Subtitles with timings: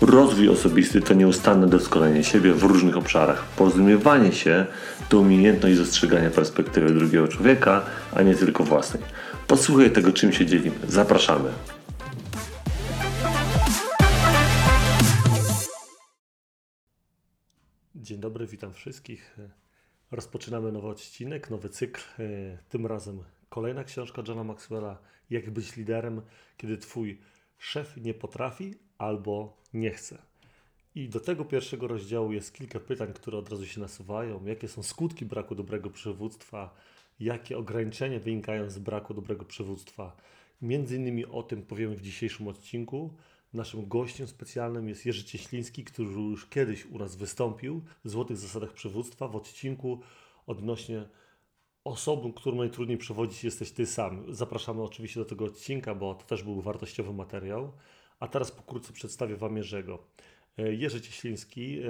[0.00, 3.44] Rozwój osobisty to nieustanne doskonalenie siebie w różnych obszarach.
[3.56, 4.66] Porozumiewanie się
[5.08, 7.84] to umiejętność dostrzegania perspektywy drugiego człowieka,
[8.14, 9.02] a nie tylko własnej.
[9.46, 10.76] Posłuchaj tego, czym się dzielimy.
[10.88, 11.50] Zapraszamy.
[17.94, 19.36] Dzień dobry, witam wszystkich.
[20.10, 22.00] Rozpoczynamy nowy odcinek, nowy cykl.
[22.68, 24.98] Tym razem kolejna książka Johna Maxwella
[25.30, 26.22] Jak być liderem,
[26.56, 27.20] kiedy twój
[27.58, 30.18] szef nie potrafi albo nie chce.
[30.94, 34.46] I do tego pierwszego rozdziału jest kilka pytań, które od razu się nasuwają.
[34.46, 36.74] Jakie są skutki braku dobrego przywództwa?
[37.20, 40.16] Jakie ograniczenia wynikają z braku dobrego przywództwa?
[40.62, 43.14] Między innymi o tym powiemy w dzisiejszym odcinku.
[43.54, 48.72] Naszym gościem specjalnym jest Jerzy Cieśliński, który już kiedyś u nas wystąpił w Złotych Zasadach
[48.72, 50.00] Przywództwa w odcinku
[50.46, 51.08] odnośnie
[51.84, 54.34] osobą, którą najtrudniej przewodzić jesteś Ty sam.
[54.34, 57.72] Zapraszamy oczywiście do tego odcinka, bo to też był wartościowy materiał.
[58.20, 59.98] A teraz pokrótce przedstawię Wam Jerzego.
[60.58, 61.88] E, Jerzy Cieśliński e,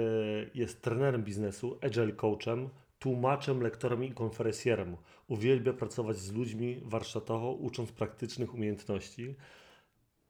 [0.53, 4.97] jest trenerem biznesu, agile coachem, tłumaczem, lektorem i konferencjerem.
[5.27, 9.35] Uwielbia pracować z ludźmi warsztatowo, ucząc praktycznych umiejętności.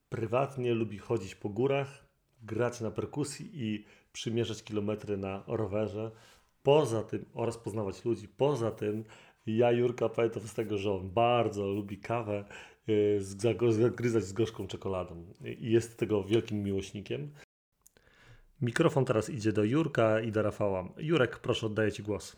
[0.10, 2.06] Prywatnie lubi chodzić po górach,
[2.44, 6.12] grać na perkusji i przymierzać kilometry na rowerze.
[6.64, 9.04] Poza tym, oraz poznawać ludzi, poza tym
[9.48, 12.46] ja Jurka pamiętam z tego, że on bardzo lubi kawę
[13.70, 15.26] zagryzać z gorzką czekoladą
[15.60, 17.32] i jest tego wielkim miłośnikiem.
[18.62, 20.90] Mikrofon teraz idzie do Jurka i do Rafała.
[20.98, 22.36] Jurek, proszę, oddaję Ci głos.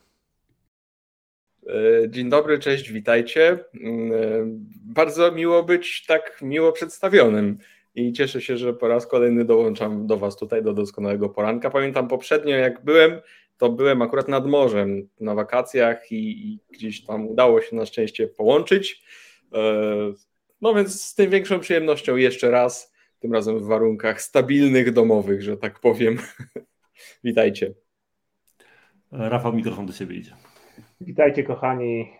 [1.68, 3.52] E, dzień dobry, cześć, witajcie.
[3.52, 3.59] E,
[4.86, 7.58] bardzo miło być tak miło przedstawionym
[7.96, 11.70] i cieszę się, że po raz kolejny dołączam do Was tutaj do doskonałego poranka.
[11.70, 13.22] Pamiętam poprzednio, jak byłem,
[13.58, 18.28] to byłem akurat nad morzem na wakacjach i, i gdzieś tam udało się na szczęście
[18.28, 19.04] połączyć.
[20.62, 25.58] No więc z tym większą przyjemnością jeszcze raz, tym razem w warunkach stabilnych, domowych, że
[25.58, 26.18] tak powiem.
[27.24, 27.74] Witajcie.
[29.12, 30.36] Rafał, mikrofon do Ciebie idzie.
[31.02, 32.12] Witajcie kochani.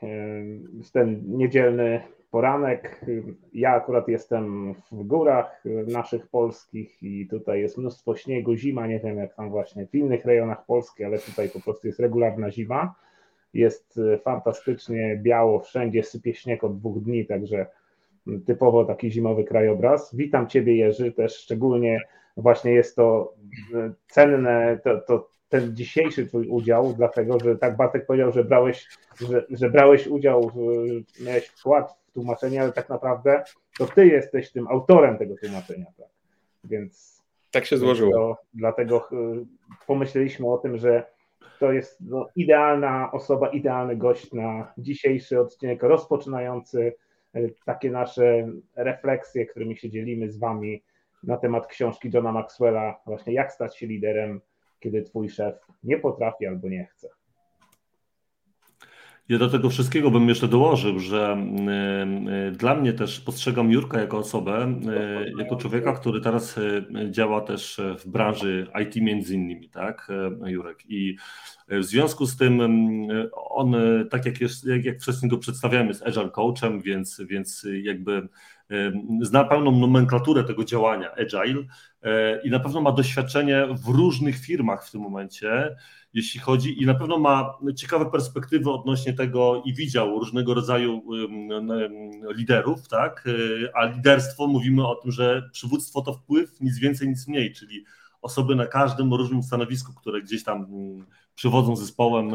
[0.78, 3.06] Jest ten niedzielny poranek.
[3.54, 9.18] Ja akurat jestem w górach naszych polskich i tutaj jest mnóstwo śniegu, zima, nie wiem
[9.18, 12.96] jak tam właśnie w innych rejonach Polski, ale tutaj po prostu jest regularna zima.
[13.54, 17.66] Jest fantastycznie biało, wszędzie sypie śnieg od dwóch dni, także
[18.46, 20.16] typowo taki zimowy krajobraz.
[20.16, 22.02] Witam Ciebie Jerzy, też szczególnie
[22.38, 23.34] właśnie jest to
[24.08, 28.88] cenne, to, to ten dzisiejszy twój udział, dlatego że tak Bartek powiedział, że brałeś,
[29.30, 30.58] że, że brałeś udział, w,
[31.26, 33.44] miałeś wkład w tłumaczenie, ale tak naprawdę
[33.78, 36.08] to ty jesteś tym autorem tego tłumaczenia, tak?
[36.64, 37.22] Więc
[37.52, 38.12] tak się złożyło.
[38.12, 39.46] To, dlatego y,
[39.88, 41.04] pomyśleliśmy o tym, że
[41.60, 46.94] to jest no, idealna osoba, idealny gość na dzisiejszy odcinek rozpoczynający
[47.66, 50.84] takie nasze refleksje, którymi się dzielimy z wami
[51.24, 54.42] na temat książki Johna Maxwella, właśnie jak stać się liderem
[54.82, 57.08] kiedy twój szef nie potrafi albo nie chce.
[59.30, 61.38] Ja do tego wszystkiego bym jeszcze dołożył, że
[62.28, 64.76] y, y, dla mnie też postrzegam Jurka jako osobę,
[65.28, 66.60] y, jako człowieka, który teraz
[67.10, 70.08] działa też w branży IT między innymi, tak,
[70.46, 70.78] Jurek.
[70.90, 71.16] I
[71.72, 72.62] w związku z tym
[73.34, 73.76] on,
[74.10, 78.28] tak jak, jest, jak, jak wcześniej go przedstawiałem, jest agile coachem, więc, więc jakby
[79.22, 81.64] zna pełną nomenklaturę tego działania agile
[82.44, 85.76] i na pewno ma doświadczenie w różnych firmach w tym momencie,
[86.14, 91.04] jeśli chodzi i na pewno ma ciekawe perspektywy odnośnie tego i widział różnego rodzaju
[92.36, 93.30] liderów, tak?
[93.74, 97.86] A liderstwo mówimy o tym, że przywództwo to wpływ, nic więcej, nic mniej, czyli
[98.22, 100.68] osoby na każdym różnym stanowisku, które gdzieś tam
[101.36, 102.32] przewodzą zespołem,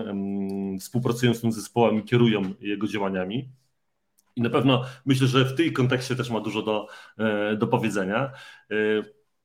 [0.80, 3.48] współpracują z tym zespołem i kierują jego działaniami.
[4.36, 6.86] I na pewno myślę, że w tej kontekście też ma dużo do,
[7.18, 8.32] e, do powiedzenia.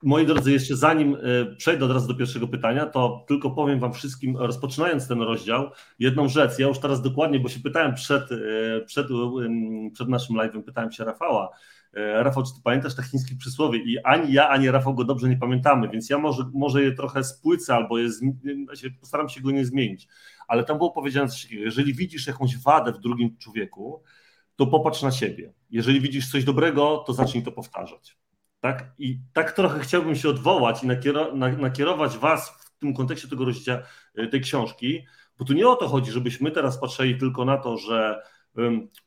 [0.04, 3.80] E, moi drodzy, jeszcze zanim e, przejdę od razu do pierwszego pytania, to tylko powiem
[3.80, 6.60] Wam wszystkim, rozpoczynając ten rozdział, jedną rzecz.
[6.60, 8.24] Ja już teraz dokładnie, bo się pytałem przed,
[8.86, 9.08] przed,
[9.94, 11.50] przed naszym live'em, pytałem się Rafała.
[11.94, 13.80] Rafał, czy ty pamiętasz te chińskie przysłowie?
[13.80, 17.24] I ani ja, ani Rafał go dobrze nie pamiętamy, więc ja może, może je trochę
[17.24, 18.10] spłycę albo je,
[19.00, 20.08] postaram się go nie zmienić.
[20.48, 24.04] Ale tam było powiedziane coś takiego, jeżeli widzisz jakąś wadę w drugim człowieku,
[24.56, 25.54] to popatrz na siebie.
[25.70, 28.18] Jeżeli widzisz coś dobrego, to zacznij to powtarzać.
[28.62, 28.94] Tak?
[28.98, 33.82] I tak trochę chciałbym się odwołać i nakiero, nakierować Was w tym kontekście tego rozdziału,
[34.32, 35.06] tej książki,
[35.40, 38.22] bo tu nie o to chodzi, żebyśmy teraz patrzyli tylko na to, że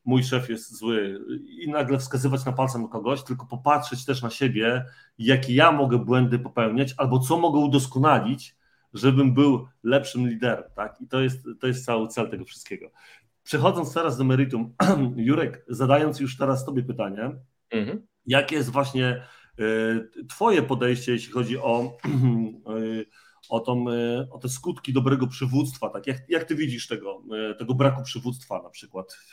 [0.04, 4.84] mój szef jest zły i nagle wskazywać na palcem kogoś, tylko popatrzeć też na siebie,
[5.18, 8.56] jakie ja mogę błędy popełniać, albo co mogę udoskonalić,
[8.94, 10.64] żebym był lepszym liderem.
[10.76, 11.00] Tak?
[11.00, 12.90] I to jest, to jest cały cel tego wszystkiego.
[13.42, 14.74] Przechodząc teraz do meritum,
[15.16, 17.30] Jurek, zadając już teraz Tobie pytanie,
[17.70, 18.06] mhm.
[18.26, 19.22] jakie jest właśnie y,
[20.28, 21.98] Twoje podejście, jeśli chodzi o
[22.80, 23.06] y,
[23.48, 25.90] o, tą, e, o te skutki dobrego przywództwa.
[25.90, 26.06] Tak?
[26.06, 29.32] Jak, jak ty widzisz tego, e, tego braku przywództwa na przykład w,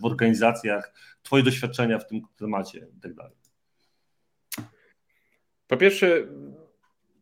[0.00, 3.32] w organizacjach, twoje doświadczenia w tym temacie i tak?
[5.66, 6.26] Po pierwsze,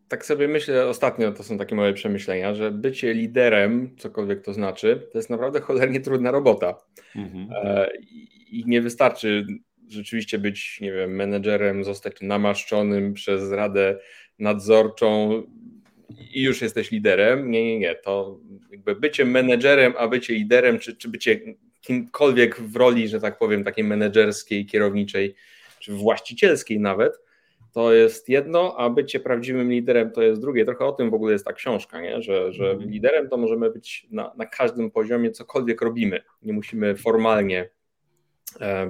[0.08, 5.08] tak sobie myślę ostatnio, to są takie moje przemyślenia, że bycie liderem, cokolwiek to znaczy,
[5.12, 6.74] to jest naprawdę cholernie trudna robota.
[7.16, 7.48] Mhm.
[7.52, 7.88] E,
[8.50, 9.46] I nie wystarczy
[9.90, 13.98] rzeczywiście być, nie wiem, menedżerem, zostać namaszczonym przez radę
[14.38, 15.42] nadzorczą,
[16.34, 17.50] i już jesteś liderem.
[17.50, 17.94] Nie, nie, nie.
[17.94, 18.40] To
[18.70, 21.40] jakby bycie menedżerem, a bycie liderem, czy, czy bycie
[21.80, 25.34] kimkolwiek w roli, że tak powiem, takiej menedżerskiej, kierowniczej,
[25.78, 27.18] czy właścicielskiej nawet,
[27.72, 30.64] to jest jedno, a bycie prawdziwym liderem to jest drugie.
[30.64, 32.22] Trochę o tym w ogóle jest ta książka, nie?
[32.22, 32.90] że, że mhm.
[32.90, 36.22] liderem to możemy być na, na każdym poziomie, cokolwiek robimy.
[36.42, 37.70] Nie musimy formalnie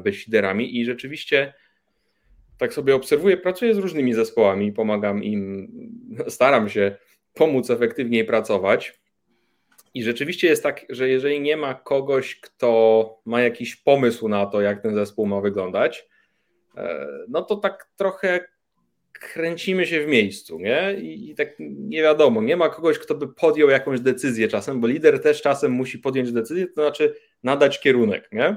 [0.03, 1.53] być liderami i rzeczywiście
[2.59, 5.69] tak sobie obserwuję, pracuję z różnymi zespołami, pomagam im,
[6.29, 6.97] staram się
[7.35, 9.01] pomóc efektywniej pracować.
[9.95, 14.61] I rzeczywiście jest tak, że jeżeli nie ma kogoś, kto ma jakiś pomysł na to,
[14.61, 16.09] jak ten zespół ma wyglądać,
[16.77, 18.49] e, no to tak trochę
[19.21, 20.95] kręcimy się w miejscu, nie?
[21.01, 24.87] I, I, tak nie wiadomo, nie ma kogoś, kto by podjął jakąś decyzję czasem, bo
[24.87, 28.57] lider też czasem musi podjąć decyzję, to znaczy nadać kierunek, nie?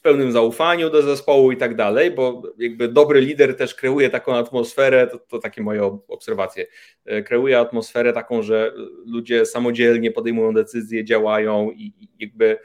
[0.00, 4.34] w pełnym zaufaniu do zespołu i tak dalej, bo jakby dobry lider też kreuje taką
[4.34, 6.66] atmosferę, to, to takie moje obserwacje,
[7.04, 8.72] e, kreuje atmosferę taką, że
[9.06, 12.58] ludzie samodzielnie podejmują decyzje, działają i jakby mm,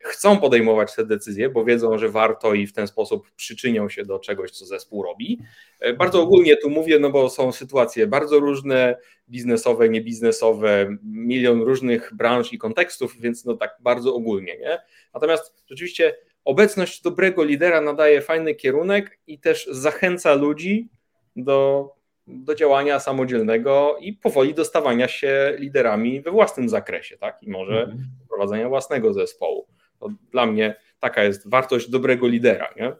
[0.00, 4.18] chcą podejmować te decyzje, bo wiedzą, że warto i w ten sposób przyczynią się do
[4.18, 5.38] czegoś, co zespół robi.
[5.80, 8.96] E, bardzo ogólnie tu mówię, no bo są sytuacje bardzo różne,
[9.28, 14.78] biznesowe, niebiznesowe, milion różnych branż i kontekstów, więc no tak bardzo ogólnie, nie?
[15.14, 16.14] Natomiast rzeczywiście
[16.44, 20.88] obecność dobrego lidera nadaje fajny kierunek i też zachęca ludzi
[21.36, 21.90] do,
[22.26, 27.38] do działania samodzielnego i powoli dostawania się liderami we własnym zakresie, tak?
[27.42, 27.98] I może mhm.
[28.38, 29.66] Prowadzenia własnego zespołu.
[30.00, 32.92] To dla mnie taka jest wartość dobrego lidera, nie?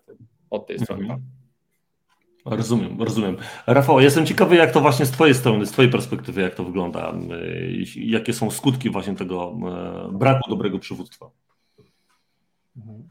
[0.50, 1.02] Od tej strony.
[1.02, 1.20] Mhm.
[2.44, 3.36] Rozumiem, rozumiem.
[3.66, 7.14] Rafał, jestem ciekawy, jak to właśnie z Twojej strony, z Twojej perspektywy, jak to wygląda,
[7.96, 9.56] jakie są skutki właśnie tego
[10.08, 11.30] e, braku dobrego przywództwa.
[12.76, 13.08] Mhm.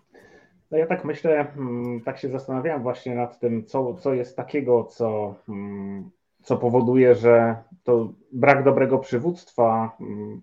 [0.72, 4.84] No ja tak myślę, mm, tak się zastanawiałem właśnie nad tym, co, co jest takiego,
[4.84, 6.10] co, mm,
[6.44, 10.42] co powoduje, że to brak dobrego przywództwa mm,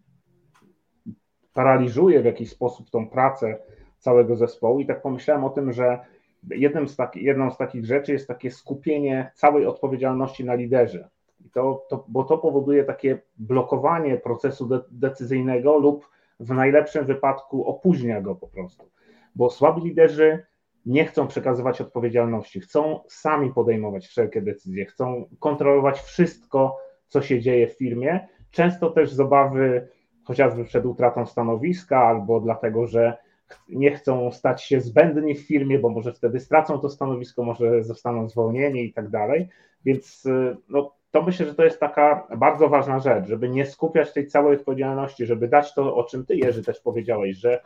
[1.54, 3.58] paraliżuje w jakiś sposób tą pracę
[3.98, 4.80] całego zespołu.
[4.80, 5.98] I tak pomyślałem o tym, że
[6.50, 11.08] jednym z taki, jedną z takich rzeczy jest takie skupienie całej odpowiedzialności na liderze.
[11.46, 16.08] I to, to, bo to powoduje takie blokowanie procesu de, decyzyjnego lub
[16.40, 18.94] w najlepszym wypadku opóźnia go po prostu
[19.34, 20.46] bo słabi liderzy
[20.86, 26.76] nie chcą przekazywać odpowiedzialności, chcą sami podejmować wszelkie decyzje, chcą kontrolować wszystko,
[27.08, 28.28] co się dzieje w firmie.
[28.50, 29.88] Często też z obawy
[30.24, 33.16] chociażby przed utratą stanowiska, albo dlatego, że
[33.68, 38.28] nie chcą stać się zbędni w firmie, bo może wtedy stracą to stanowisko, może zostaną
[38.28, 39.48] zwolnieni i tak dalej.
[39.84, 40.28] Więc
[40.68, 44.56] no, to myślę, że to jest taka bardzo ważna rzecz, żeby nie skupiać tej całej
[44.56, 47.60] odpowiedzialności, żeby dać to, o czym ty, Jerzy, też powiedziałeś, że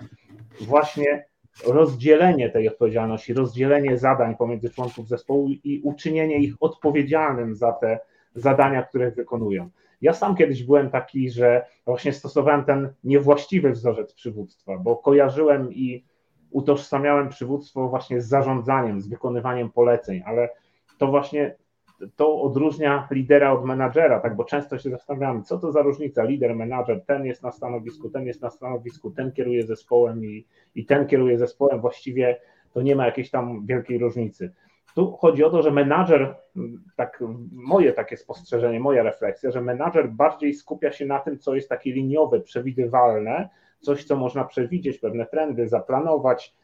[0.60, 1.24] właśnie
[1.66, 7.98] rozdzielenie tej odpowiedzialności, rozdzielenie zadań pomiędzy członków zespołu i uczynienie ich odpowiedzialnym za te
[8.34, 9.70] zadania, które wykonują.
[10.00, 16.04] Ja sam kiedyś byłem taki, że właśnie stosowałem ten niewłaściwy wzorzec przywództwa, bo kojarzyłem i
[16.50, 20.48] utożsamiałem przywództwo właśnie z zarządzaniem, z wykonywaniem poleceń, ale
[20.98, 21.56] to właśnie
[22.16, 26.56] to odróżnia lidera od menadżera, tak, bo często się zastanawiamy, co to za różnica, lider,
[26.56, 31.06] menadżer, ten jest na stanowisku, ten jest na stanowisku, ten kieruje zespołem i, i ten
[31.06, 32.40] kieruje zespołem, właściwie
[32.72, 34.52] to nie ma jakiejś tam wielkiej różnicy.
[34.98, 36.36] Tu chodzi o to, że menadżer,
[36.96, 41.68] tak moje takie spostrzeżenie, moja refleksja, że menadżer bardziej skupia się na tym, co jest
[41.68, 43.48] takie liniowe, przewidywalne,
[43.80, 46.54] coś, co można przewidzieć, pewne trendy, zaplanować,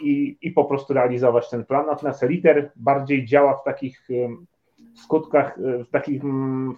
[0.00, 1.86] i, i po prostu realizować ten plan.
[1.86, 4.08] Natomiast lider bardziej działa w takich
[4.94, 6.22] skutkach, w, takich,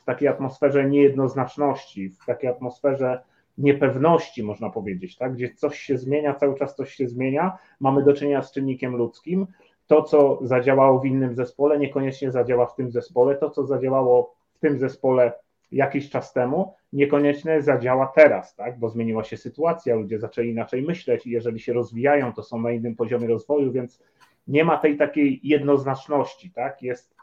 [0.00, 3.22] w takiej atmosferze niejednoznaczności, w takiej atmosferze
[3.58, 5.34] niepewności, można powiedzieć, tak?
[5.34, 9.46] gdzie coś się zmienia, cały czas coś się zmienia, mamy do czynienia z czynnikiem ludzkim
[9.86, 14.58] to, co zadziałało w innym zespole, niekoniecznie zadziała w tym zespole, to, co zadziałało w
[14.58, 15.32] tym zespole
[15.72, 18.78] jakiś czas temu, niekoniecznie zadziała teraz, tak?
[18.78, 22.70] bo zmieniła się sytuacja, ludzie zaczęli inaczej myśleć i jeżeli się rozwijają, to są na
[22.70, 24.02] innym poziomie rozwoju, więc
[24.48, 26.82] nie ma tej takiej jednoznaczności, tak?
[26.82, 27.16] Jest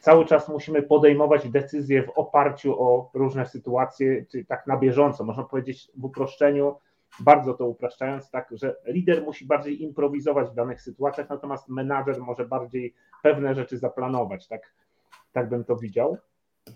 [0.00, 5.44] cały czas musimy podejmować decyzje w oparciu o różne sytuacje, czy tak na bieżąco, można
[5.44, 6.74] powiedzieć w uproszczeniu,
[7.20, 12.44] bardzo to upraszczając, tak, że lider musi bardziej improwizować w danych sytuacjach, natomiast menadżer może
[12.46, 14.72] bardziej pewne rzeczy zaplanować, tak,
[15.32, 16.18] tak bym to widział.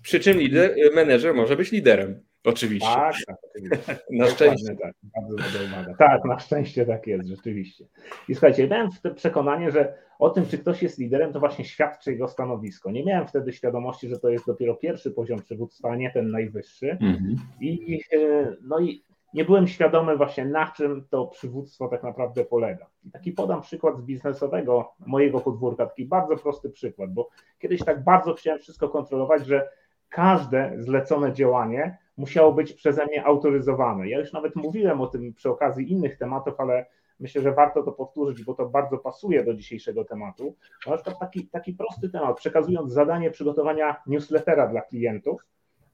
[0.03, 2.95] Przy czym lider, menedżer może być liderem, oczywiście.
[2.95, 3.99] Tak, tak, oczywiście.
[4.11, 4.76] na szczęście.
[4.76, 5.95] Tak, bardzo dobra.
[5.99, 7.85] Tak, na szczęście tak jest, rzeczywiście.
[8.29, 12.29] I słuchajcie, miałem przekonanie, że o tym, czy ktoś jest liderem, to właśnie świadczy jego
[12.29, 12.91] stanowisko.
[12.91, 16.91] Nie miałem wtedy świadomości, że to jest dopiero pierwszy poziom przywództwa, a nie ten najwyższy.
[16.91, 17.37] Mhm.
[17.61, 19.03] I, e, no i
[19.35, 22.87] nie byłem świadomy właśnie na czym to przywództwo tak naprawdę polega.
[23.05, 28.05] I taki podam przykład z biznesowego mojego podwórka, taki bardzo prosty przykład, bo kiedyś tak
[28.05, 29.69] bardzo chciałem wszystko kontrolować, że
[30.09, 34.09] każde zlecone działanie musiało być przeze mnie autoryzowane.
[34.09, 36.87] Ja już nawet mówiłem o tym przy okazji innych tematów, ale
[37.21, 40.57] myślę, że warto to powtórzyć, bo to bardzo pasuje do dzisiejszego tematu.
[40.87, 45.47] Na przykład taki, taki prosty temat, przekazując zadanie przygotowania newslettera dla klientów,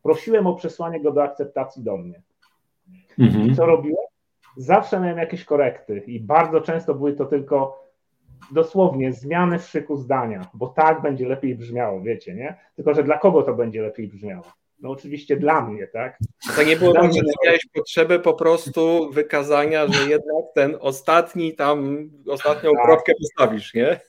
[0.03, 2.23] prosiłem o przesłanie go do akceptacji do mnie.
[3.19, 3.55] Mhm.
[3.55, 4.05] Co robiłem?
[4.57, 7.87] Zawsze miałem jakieś korekty i bardzo często były to tylko
[8.53, 12.57] dosłownie zmiany w szyku zdania, bo tak będzie lepiej brzmiało, wiecie, nie?
[12.77, 14.45] Tylko, że dla kogo to będzie lepiej brzmiało?
[14.81, 16.19] No oczywiście dla mnie, tak?
[16.57, 22.11] To nie było tak, że miałeś potrzebę po prostu wykazania, że jednak ten ostatni tam,
[22.29, 22.85] ostatnią tak.
[22.85, 24.01] kropkę postawisz, nie?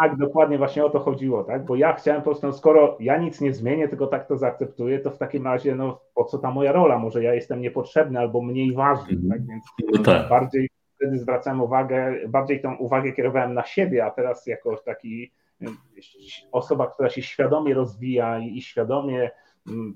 [0.00, 1.64] Tak, dokładnie właśnie o to chodziło, tak?
[1.64, 4.98] Bo ja chciałem po prostu, no skoro ja nic nie zmienię, tylko tak to zaakceptuję,
[4.98, 6.98] to w takim razie, no po co ta moja rola?
[6.98, 9.30] Może ja jestem niepotrzebny albo mniej ważny, mhm.
[9.30, 9.46] tak?
[9.46, 10.28] Więc no tak.
[10.28, 15.32] bardziej wtedy zwracałem uwagę, bardziej tą uwagę kierowałem na siebie, a teraz jako taki
[16.52, 19.30] osoba, która się świadomie rozwija i, i świadomie
[19.68, 19.94] mm,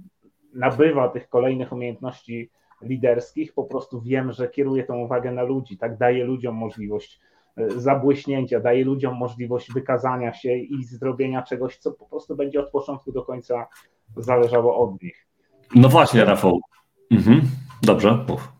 [0.55, 2.51] nabywa tych kolejnych umiejętności
[2.83, 7.21] liderskich, po prostu wiem, że kieruję tą uwagę na ludzi, tak daję ludziom możliwość
[7.57, 12.71] e, zabłyśnięcia, daje ludziom możliwość wykazania się i zrobienia czegoś, co po prostu będzie od
[12.71, 13.67] początku do końca
[14.17, 15.27] zależało od nich.
[15.75, 16.61] No właśnie, Rafał.
[17.11, 17.41] Mhm.
[17.83, 18.58] Dobrze, mów.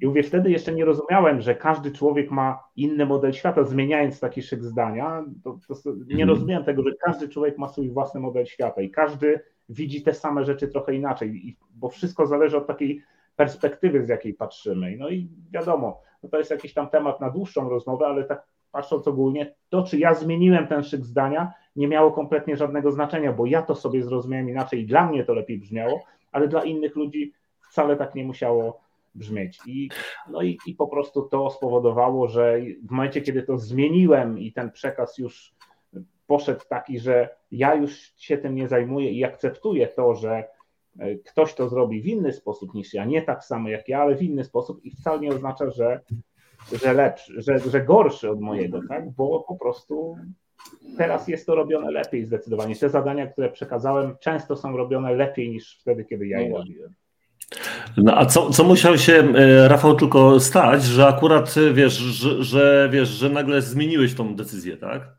[0.00, 4.42] I mówię, wtedy jeszcze nie rozumiałem, że każdy człowiek ma inny model świata, zmieniając taki
[4.42, 5.24] szyk zdania.
[5.44, 6.28] To, to nie mhm.
[6.28, 10.44] rozumiałem tego, że każdy człowiek ma swój własny model świata i każdy widzi te same
[10.44, 13.02] rzeczy trochę inaczej, bo wszystko zależy od takiej
[13.36, 14.96] perspektywy, z jakiej patrzymy.
[14.98, 19.08] No i wiadomo, no to jest jakiś tam temat na dłuższą rozmowę, ale tak patrząc
[19.08, 23.62] ogólnie, to czy ja zmieniłem ten szyk zdania, nie miało kompletnie żadnego znaczenia, bo ja
[23.62, 27.96] to sobie zrozumiałem inaczej i dla mnie to lepiej brzmiało, ale dla innych ludzi wcale
[27.96, 28.80] tak nie musiało
[29.14, 29.58] brzmieć.
[29.66, 29.88] I,
[30.30, 34.70] no i, i po prostu to spowodowało, że w momencie, kiedy to zmieniłem i ten
[34.70, 35.54] przekaz już
[36.26, 40.44] poszedł taki, że ja już się tym nie zajmuję i akceptuję to, że
[40.98, 44.16] e, ktoś to zrobi w inny sposób niż ja, nie tak samo jak ja, ale
[44.16, 46.00] w inny sposób i wcale nie oznacza, że,
[46.82, 49.10] że lepszy, że, że gorszy od mojego, tak?
[49.10, 50.16] Bo po prostu
[50.96, 52.76] teraz jest to robione lepiej zdecydowanie.
[52.76, 56.94] Te zadania, które przekazałem, często są robione lepiej niż wtedy, kiedy ja je no robiłem.
[57.96, 62.44] No a co, co musiał się, e, Rafał, tylko stać, że akurat e, wiesz, że,
[62.44, 65.18] że, wiesz, że nagle zmieniłeś tą decyzję, tak?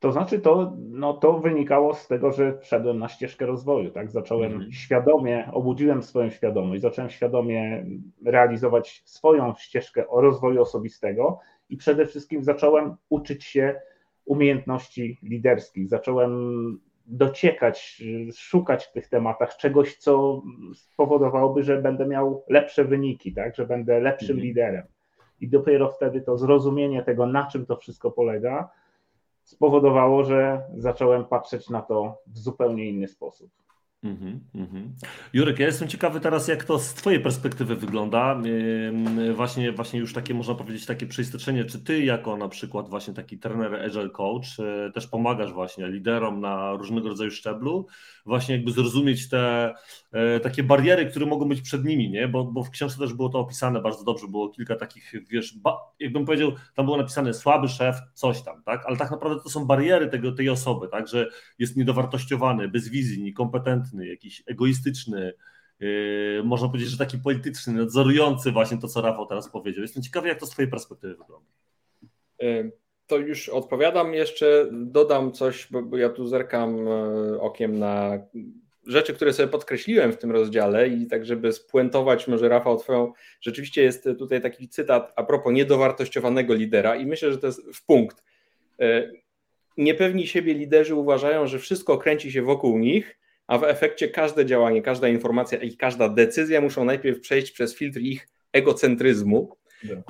[0.00, 4.10] To znaczy, to, no, to wynikało z tego, że wszedłem na ścieżkę rozwoju, tak?
[4.10, 4.72] Zacząłem mhm.
[4.72, 7.86] świadomie, obudziłem swoją świadomość, zacząłem świadomie
[8.24, 11.38] realizować swoją ścieżkę rozwoju osobistego
[11.68, 13.80] i przede wszystkim zacząłem uczyć się
[14.24, 15.88] umiejętności liderskich.
[15.88, 18.02] Zacząłem dociekać,
[18.36, 20.42] szukać w tych tematach czegoś, co
[20.74, 23.56] spowodowałoby, że będę miał lepsze wyniki, tak?
[23.56, 24.46] że będę lepszym mhm.
[24.46, 24.86] liderem.
[25.40, 28.70] I dopiero wtedy to zrozumienie tego, na czym to wszystko polega,
[29.42, 33.50] spowodowało, że zacząłem patrzeć na to w zupełnie inny sposób.
[34.04, 34.88] Mm -hmm.
[35.32, 38.40] Jurek, ja jestem ciekawy teraz, jak to z Twojej perspektywy wygląda.
[39.34, 43.38] Właśnie, właśnie już takie, można powiedzieć, takie przeisteczenie, czy Ty jako na przykład właśnie taki
[43.38, 47.86] trener Agile Coach e, też pomagasz właśnie liderom na różnego rodzaju szczeblu,
[48.26, 49.74] właśnie jakby zrozumieć te
[50.12, 52.28] e, takie bariery, które mogą być przed nimi, nie?
[52.28, 55.76] Bo, bo w książce też było to opisane bardzo dobrze, było kilka takich, wiesz, ba,
[56.00, 58.86] jakbym powiedział, tam było napisane słaby szef, coś tam, tak?
[58.86, 61.08] Ale tak naprawdę to są bariery tego, tej osoby, tak?
[61.08, 65.32] Że jest niedowartościowany, bez wizji, niekompetentny, jakiś egoistyczny,
[65.80, 69.82] Yy, można powiedzieć, że taki polityczny, nadzorujący właśnie to, co Rafał teraz powiedział.
[69.82, 71.46] Jestem ciekawy, jak to z Twojej perspektywy wygląda.
[72.38, 72.72] Yy,
[73.06, 78.18] to już odpowiadam jeszcze, dodam coś, bo ja tu zerkam e, okiem na
[78.86, 83.82] rzeczy, które sobie podkreśliłem w tym rozdziale i tak, żeby spuentować może Rafał twoją, rzeczywiście
[83.82, 88.24] jest tutaj taki cytat a propos niedowartościowanego lidera i myślę, że to jest w punkt.
[89.76, 93.17] niepewni siebie liderzy uważają, że wszystko kręci się wokół nich,
[93.48, 98.00] a w efekcie każde działanie, każda informacja i każda decyzja muszą najpierw przejść przez filtr
[98.00, 99.56] ich egocentryzmu,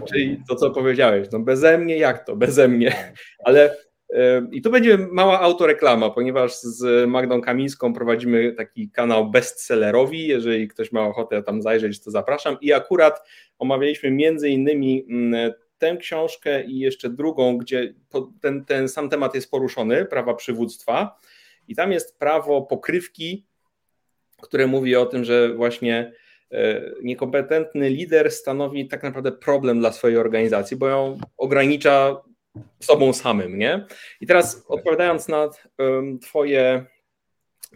[0.09, 3.13] czyli to, co powiedziałeś, no beze mnie, jak to, beze mnie,
[3.45, 3.77] ale
[4.53, 10.27] i tu będzie mała autoreklama, ponieważ z Magdą Kamińską prowadzimy taki kanał bestsellerowi.
[10.27, 12.57] Jeżeli ktoś ma ochotę tam zajrzeć, to zapraszam.
[12.61, 13.29] I akurat
[13.59, 17.95] omawialiśmy między innymi mm, tę książkę i jeszcze drugą, gdzie
[18.41, 21.19] ten, ten sam temat jest poruszony, prawa przywództwa.
[21.69, 23.47] I tam jest prawo pokrywki,
[24.43, 26.13] które mówi o tym, że właśnie
[26.51, 32.23] e, niekompetentny lider stanowi tak naprawdę problem dla swojej organizacji, bo ją ogranicza
[32.81, 33.87] sobą samym, nie?
[34.21, 35.49] I teraz odpowiadając na
[36.23, 36.87] Twoje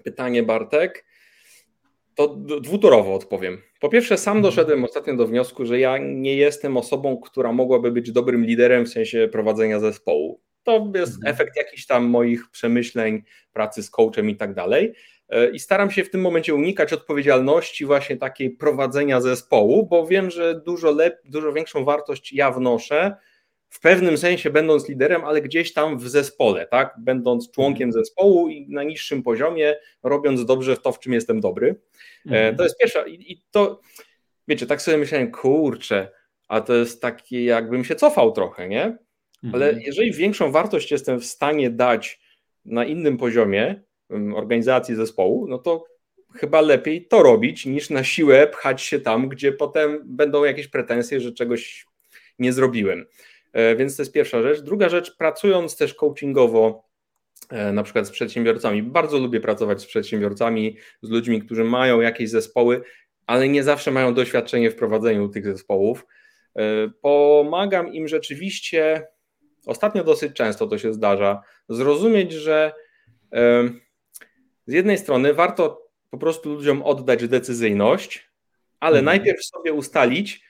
[0.05, 1.05] pytanie, Bartek,
[2.15, 2.29] to
[2.61, 3.63] dwutorowo odpowiem.
[3.81, 4.43] Po pierwsze, sam mhm.
[4.43, 8.89] doszedłem ostatnio do wniosku, że ja nie jestem osobą, która mogłaby być dobrym liderem w
[8.89, 10.42] sensie prowadzenia zespołu.
[10.63, 11.35] To jest mhm.
[11.35, 14.95] efekt jakichś tam moich przemyśleń, pracy z coachem i tak dalej.
[15.29, 20.31] E, I staram się w tym momencie unikać odpowiedzialności właśnie takiej prowadzenia zespołu, bo wiem,
[20.31, 23.17] że dużo, lep, dużo większą wartość ja wnoszę,
[23.73, 26.95] w pewnym sensie będąc liderem, ale gdzieś tam w zespole, tak?
[26.99, 28.05] Będąc członkiem mhm.
[28.05, 31.69] zespołu i na niższym poziomie, robiąc dobrze to, w czym jestem dobry.
[32.27, 32.57] E, mhm.
[32.57, 33.07] To jest pierwsza.
[33.07, 33.81] I, I, to,
[34.49, 36.09] wiecie, tak sobie myślałem, kurczę,
[36.49, 38.99] a to jest takie, jakbym się cofał trochę, nie?
[39.53, 39.83] Ale mhm.
[39.87, 42.21] jeżeli większą wartość jestem w stanie dać
[42.65, 43.83] na innym poziomie
[44.35, 45.85] organizacji zespołu, no to
[46.35, 51.21] chyba lepiej to robić, niż na siłę pchać się tam, gdzie potem będą jakieś pretensje,
[51.21, 51.87] że czegoś
[52.39, 53.07] nie zrobiłem.
[53.53, 54.61] E, więc to jest pierwsza rzecz.
[54.61, 56.89] Druga rzecz, pracując też coachingowo,
[57.51, 62.31] e, na przykład z przedsiębiorcami, bardzo lubię pracować z przedsiębiorcami, z ludźmi, którzy mają jakieś
[62.31, 62.83] zespoły,
[63.27, 66.07] ale nie zawsze mają doświadczenie w prowadzeniu tych zespołów.
[66.57, 69.07] E, pomagam im rzeczywiście,
[69.67, 72.73] ostatnio dosyć często to się zdarza, zrozumieć, że
[74.67, 78.31] z jednej strony warto po prostu ludziom oddać decyzyjność,
[78.81, 79.05] ale mhm.
[79.05, 80.45] najpierw sobie ustalić,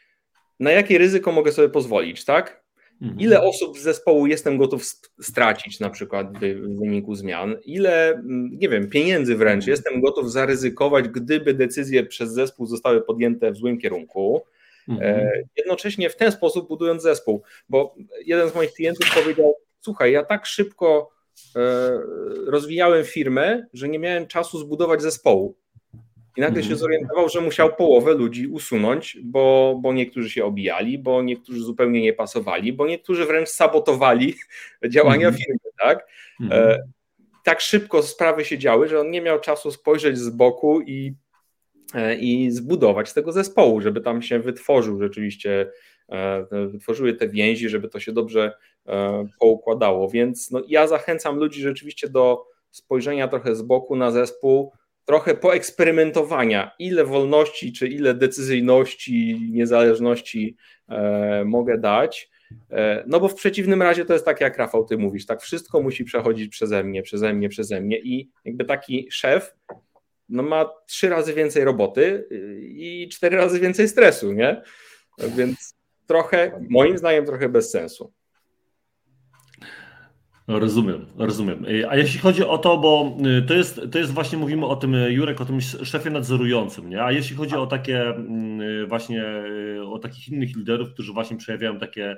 [0.60, 2.62] na jakie ryzyko mogę sobie pozwolić, tak?
[3.02, 3.20] Mhm.
[3.20, 4.84] Ile osób z zespołu jestem gotów
[5.20, 7.56] stracić na przykład w wyniku zmian?
[7.64, 9.70] Ile, mm, nie wiem, pieniędzy wręcz mhm.
[9.70, 14.42] jestem gotów zaryzykować, gdyby decyzje przez zespół zostały podjęte w złym kierunku?
[14.88, 15.28] E, mhm.
[15.56, 20.46] Jednocześnie w ten sposób budując zespół, bo jeden z moich klientów powiedział: Słuchaj, ja tak
[20.46, 21.10] szybko
[21.56, 21.60] e,
[22.46, 25.56] rozwijałem firmę, że nie miałem czasu zbudować zespołu.
[26.36, 26.78] I nagle się mhm.
[26.78, 32.12] zorientował, że musiał połowę ludzi usunąć, bo, bo niektórzy się obijali, bo niektórzy zupełnie nie
[32.12, 34.34] pasowali, bo niektórzy wręcz sabotowali
[34.94, 35.34] działania mhm.
[35.34, 35.58] firmy.
[35.78, 36.06] Tak?
[36.50, 36.78] E,
[37.44, 41.14] tak szybko sprawy się działy, że on nie miał czasu spojrzeć z boku i, e,
[42.20, 45.70] i zbudować z tego zespołu, żeby tam się wytworzył rzeczywiście,
[46.08, 48.52] e, wytworzyły te więzi, żeby to się dobrze
[48.86, 50.10] e, poukładało.
[50.10, 54.72] Więc no, ja zachęcam ludzi rzeczywiście do spojrzenia trochę z boku na zespół
[55.04, 60.56] trochę poeksperymentowania, ile wolności, czy ile decyzyjności, niezależności
[60.88, 62.30] e, mogę dać.
[62.70, 65.82] E, no bo w przeciwnym razie to jest tak, jak Rafał, ty mówisz, tak wszystko
[65.82, 69.54] musi przechodzić przeze mnie, przeze mnie, przeze mnie i jakby taki szef
[70.32, 74.62] no ma trzy razy więcej roboty y, i cztery razy więcej stresu, nie?
[75.36, 75.74] Więc
[76.06, 78.12] trochę, moim zdaniem, trochę bez sensu.
[80.48, 81.66] Rozumiem, rozumiem.
[81.88, 84.94] A jeśli chodzi o to, bo y, to jest, to jest właśnie, mówimy o tym,
[84.94, 87.02] y, Jurek, o tym szefie nadzorującym, nie?
[87.02, 89.24] A jeśli chodzi o takie mm, y, właśnie,
[89.86, 92.16] o takich innych liderów, którzy właśnie przejawiają takie,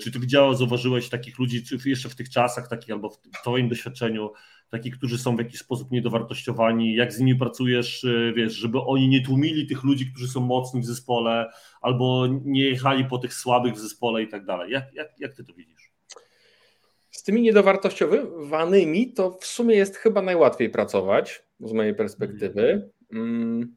[0.00, 3.68] czy ty widziałeś, zauważyłeś takich ludzi, czy jeszcze w tych czasach, takich albo w twoim
[3.68, 4.30] doświadczeniu,
[4.70, 9.24] takich, którzy są w jakiś sposób niedowartościowani, jak z nimi pracujesz, wiesz, żeby oni nie
[9.24, 11.50] tłumili tych ludzi, którzy są mocni w zespole,
[11.80, 14.72] albo nie jechali po tych słabych w zespole i tak dalej.
[14.72, 15.92] Jak, jak, jak ty to widzisz?
[17.10, 23.76] Z tymi niedowartościowanymi to w sumie jest chyba najłatwiej pracować z mojej perspektywy, mm,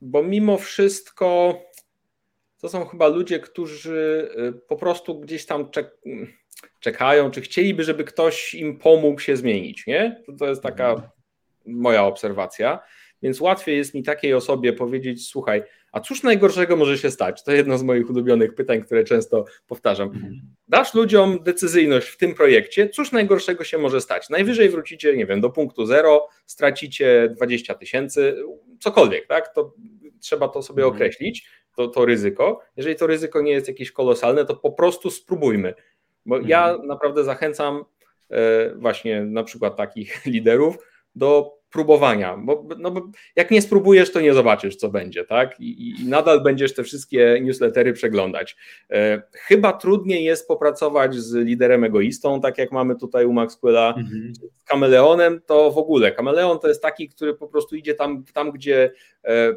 [0.00, 1.58] bo mimo wszystko
[2.62, 5.70] to są chyba ludzie, którzy y, po prostu gdzieś tam
[6.80, 9.86] czekają, czy chcieliby, żeby ktoś im pomógł się zmienić.
[9.86, 10.22] Nie?
[10.26, 11.10] To, to jest taka
[11.66, 12.80] moja obserwacja.
[13.22, 17.44] Więc łatwiej jest mi takiej osobie powiedzieć: Słuchaj, a cóż najgorszego może się stać?
[17.44, 20.08] To jedno z moich ulubionych pytań, które często powtarzam.
[20.08, 20.40] Mhm.
[20.68, 24.30] Dasz ludziom decyzyjność w tym projekcie, cóż najgorszego się może stać?
[24.30, 28.36] Najwyżej wrócicie, nie wiem, do punktu zero, stracicie 20 tysięcy,
[28.80, 29.54] cokolwiek, tak?
[29.54, 29.74] To
[30.20, 30.96] trzeba to sobie mhm.
[30.96, 32.60] określić, to, to ryzyko.
[32.76, 35.74] Jeżeli to ryzyko nie jest jakieś kolosalne, to po prostu spróbujmy.
[36.26, 36.88] Bo ja mhm.
[36.88, 37.84] naprawdę zachęcam
[38.30, 40.78] e, właśnie na przykład takich liderów
[41.14, 45.60] do próbowania, bo, no bo jak nie spróbujesz, to nie zobaczysz, co będzie, tak?
[45.60, 48.56] I, I, nadal będziesz te wszystkie newslettery przeglądać.
[48.90, 54.34] E, chyba trudniej jest popracować z liderem egoistą, tak jak mamy tutaj u Maxwella, mhm.
[54.34, 56.12] z kameleonem to w ogóle.
[56.12, 58.92] Kameleon to jest taki, który po prostu idzie tam, tam gdzie
[59.24, 59.52] e,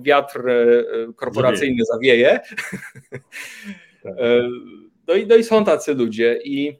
[0.00, 0.42] wiatr
[1.16, 2.40] korporacyjny zawieje.
[4.02, 4.14] Tak.
[5.10, 6.78] No, i, no i są tacy ludzie i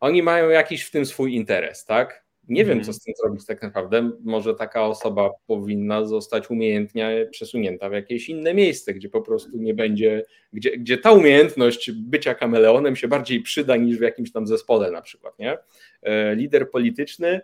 [0.00, 2.26] oni mają jakiś w tym swój interes, tak?
[2.48, 2.94] Nie wiem, co mhm.
[2.94, 4.10] z tym zrobić tak naprawdę.
[4.24, 9.74] Może taka osoba powinna zostać umiejętnie przesunięta w jakieś inne miejsce, gdzie po prostu nie
[9.74, 14.90] będzie, gdzie, gdzie ta umiejętność bycia kameleonem się bardziej przyda niż w jakimś tam zespole
[14.90, 15.38] na przykład.
[15.38, 15.58] Nie?
[16.02, 17.40] E, lider polityczny,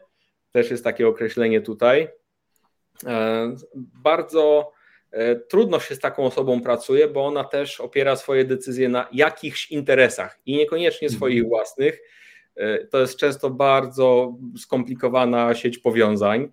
[0.52, 2.08] też jest takie określenie tutaj.
[3.06, 4.72] E, bardzo
[5.48, 10.40] trudno się z taką osobą pracuje, bo ona też opiera swoje decyzje na jakichś interesach
[10.46, 11.48] i niekoniecznie swoich mhm.
[11.48, 12.02] własnych
[12.56, 16.48] E, to jest często bardzo skomplikowana sieć powiązań.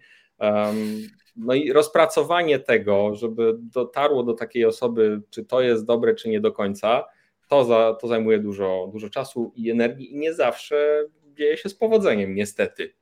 [1.35, 6.39] No i rozpracowanie tego, żeby dotarło do takiej osoby, czy to jest dobre, czy nie
[6.39, 7.05] do końca,
[7.49, 11.75] to, za, to zajmuje dużo, dużo czasu i energii i nie zawsze dzieje się z
[11.75, 12.93] powodzeniem, niestety.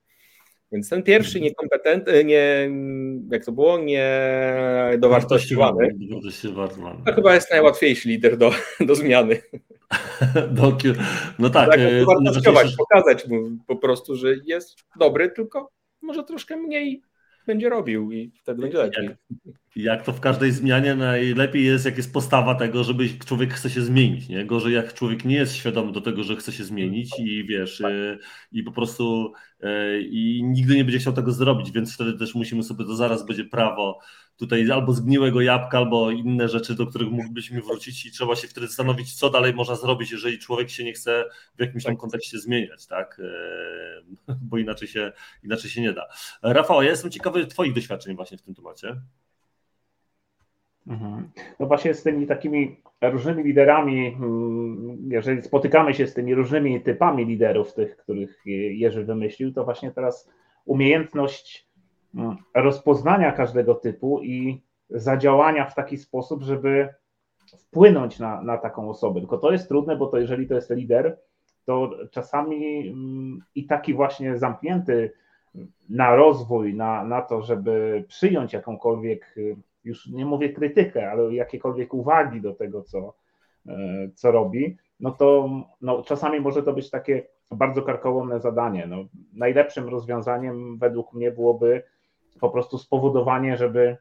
[0.72, 2.70] Więc ten pierwszy niekompetentny, nie,
[3.32, 4.10] jak to było, nie
[4.98, 5.90] dowartościowany,
[7.06, 9.42] to chyba jest najłatwiejszy lider do, do zmiany.
[10.52, 10.78] Do,
[11.40, 11.70] no tak.
[11.70, 17.02] tak e, dowartościować, pokazać mu po prostu, że jest dobry, tylko może troszkę mniej
[17.48, 19.10] będzie robił i wtedy będzie lepiej.
[19.78, 23.82] Jak, to w każdej zmianie najlepiej jest, jak jest postawa tego, żeby człowiek chce się
[23.82, 24.30] zmienić.
[24.30, 24.46] Nie?
[24.46, 27.92] Gorzej jak człowiek nie jest świadomy do tego, że chce się zmienić i wiesz, tak.
[27.92, 28.20] y,
[28.52, 32.64] i po prostu y, i nigdy nie będzie chciał tego zrobić, więc wtedy też musimy
[32.64, 34.00] sobie, to zaraz będzie prawo
[34.38, 38.68] tutaj albo zgniłego jabłka, albo inne rzeczy, do których mógłbyśmy wrócić i trzeba się wtedy
[38.68, 41.26] zastanowić, co dalej można zrobić, jeżeli człowiek się nie chce
[41.58, 43.22] w jakimś tam kontekście zmieniać, tak?
[44.30, 45.12] E, bo inaczej się,
[45.44, 46.08] inaczej się nie da.
[46.42, 49.02] Rafał, ja jestem ciekawy Twoich doświadczeń właśnie w tym temacie.
[50.88, 51.30] Mhm.
[51.60, 57.26] No właśnie z tymi takimi różnymi liderami, mm, jeżeli spotykamy się z tymi różnymi typami
[57.26, 60.30] liderów, tych, których Jerzy wymyślił, to właśnie teraz
[60.66, 61.68] umiejętność
[62.18, 66.90] Mm, rozpoznania każdego typu i zadziałania w taki sposób, żeby
[67.58, 69.20] wpłynąć na, na taką osobę.
[69.20, 71.18] Tylko to jest trudne, bo to jeżeli to jest lider,
[71.66, 75.12] to czasami mm, i taki właśnie zamknięty
[75.90, 79.36] na rozwój, na, na to, żeby przyjąć jakąkolwiek,
[79.88, 83.14] już nie mówię krytykę, ale jakiekolwiek uwagi do tego, co,
[83.68, 85.50] e, co robi, no to
[85.82, 88.88] no, czasami może to być takie bardzo karkołomne zadanie.
[88.88, 88.98] No,
[89.34, 91.84] najlepszym rozwiązaniem według mnie byłoby
[92.40, 93.98] po prostu spowodowanie, żeby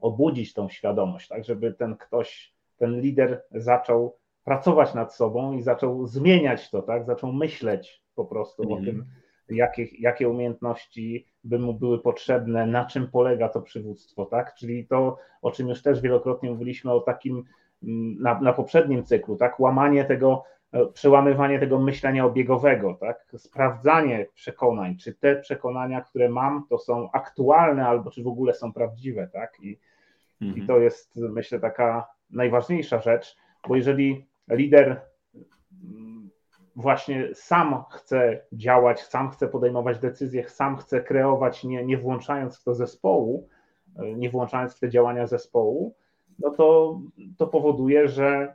[0.00, 6.06] obudzić tą świadomość, tak, żeby ten ktoś, ten lider zaczął pracować nad sobą i zaczął
[6.06, 8.74] zmieniać to, tak, zaczął myśleć po prostu mm.
[8.74, 8.96] o mhm.
[8.96, 9.06] tym,
[9.50, 15.18] jakie, jakie umiejętności by mu były potrzebne, na czym polega to przywództwo, tak, czyli to,
[15.42, 17.44] o czym już też wielokrotnie mówiliśmy o takim
[17.82, 23.26] mm, na, na poprzednim cyklu, tak, łamanie tego E, przełamywanie tego myślenia obiegowego, tak?
[23.36, 28.72] sprawdzanie przekonań, czy te przekonania, które mam, to są aktualne albo czy w ogóle są
[28.72, 29.28] prawdziwe.
[29.32, 29.56] Tak?
[29.62, 29.78] I,
[30.42, 30.62] mhm.
[30.62, 33.36] i to jest, myślę, taka najważniejsza rzecz,
[33.68, 35.00] bo jeżeli lider
[36.76, 42.64] właśnie sam chce działać, sam chce podejmować decyzje, sam chce kreować, nie, nie włączając w
[42.64, 43.48] to zespołu,
[43.96, 45.94] e, nie włączając w te działania zespołu,
[46.38, 46.98] no to,
[47.38, 48.54] to powoduje, że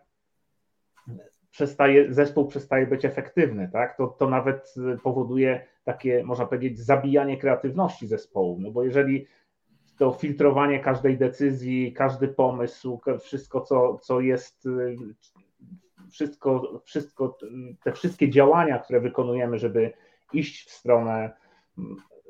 [1.51, 3.97] przestaje, zespół przestaje być efektywny, tak?
[3.97, 9.27] To, to nawet powoduje takie, można powiedzieć, zabijanie kreatywności zespołu, no bo jeżeli
[9.97, 14.67] to filtrowanie każdej decyzji, każdy pomysł, wszystko, co, co jest,
[16.15, 17.37] wszystko, wszystko,
[17.83, 19.93] te wszystkie działania, które wykonujemy, żeby
[20.33, 21.31] iść w stronę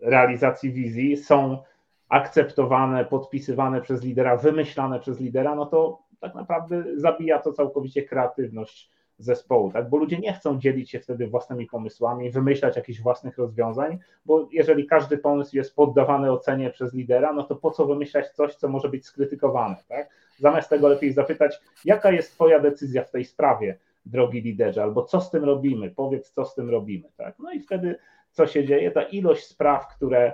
[0.02, 1.64] realizacji wizji, są
[2.10, 8.92] akceptowane, podpisywane przez lidera, wymyślane przez lidera, no to tak naprawdę zabija to całkowicie kreatywność
[9.18, 9.90] zespołu, tak?
[9.90, 14.86] Bo ludzie nie chcą dzielić się wtedy własnymi pomysłami, wymyślać jakichś własnych rozwiązań, bo jeżeli
[14.86, 18.90] każdy pomysł jest poddawany ocenie przez lidera, no to po co wymyślać coś, co może
[18.90, 20.10] być skrytykowane, tak?
[20.38, 25.22] Zamiast tego lepiej zapytać, jaka jest Twoja decyzja w tej sprawie, drogi liderze, albo co
[25.22, 27.40] z tym robimy, powiedz, co z tym robimy, tak?
[27.40, 27.96] No i wtedy
[28.32, 28.92] co się dzieje?
[28.92, 30.34] Ta ilość spraw, które,